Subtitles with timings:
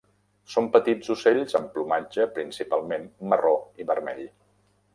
[0.53, 3.55] Són petits ocells amb plomatge principalment marró
[3.85, 4.27] i vermell.